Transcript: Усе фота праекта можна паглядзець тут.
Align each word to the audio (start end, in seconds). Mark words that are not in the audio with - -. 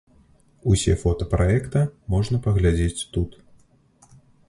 Усе 0.71 0.95
фота 1.01 1.27
праекта 1.35 1.85
можна 2.17 2.43
паглядзець 2.49 3.07
тут. 3.19 3.41